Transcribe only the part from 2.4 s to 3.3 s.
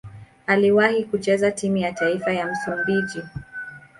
Msumbiji.